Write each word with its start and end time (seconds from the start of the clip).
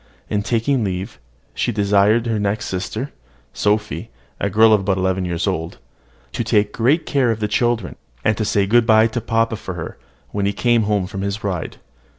In 0.31 0.41
taking 0.41 0.83
leave, 0.83 1.19
she 1.53 1.71
desired 1.71 2.25
her 2.25 2.39
next 2.39 2.65
sister, 2.65 3.11
Sophy, 3.53 4.09
a 4.39 4.49
girl 4.49 4.73
about 4.73 4.97
eleven 4.97 5.25
years 5.25 5.45
old, 5.45 5.77
to 6.31 6.43
take 6.43 6.73
great 6.73 7.05
care 7.05 7.29
of 7.29 7.39
the 7.39 7.47
children, 7.47 7.95
and 8.25 8.35
to 8.35 8.43
say 8.43 8.65
good 8.65 8.87
bye 8.87 9.05
to 9.05 9.21
papa 9.21 9.57
for 9.57 9.75
her 9.75 9.99
when 10.31 10.47
he 10.47 10.53
came 10.53 10.85
home 10.89 11.05
from 11.05 11.21
his 11.21 11.43
ride. 11.43 11.77